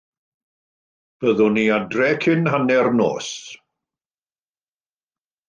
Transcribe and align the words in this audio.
Byddwn 1.23 1.55
ni 1.57 1.65
adref 1.75 2.17
cyn 2.23 2.49
hanner 2.55 2.91
nos. 3.01 3.29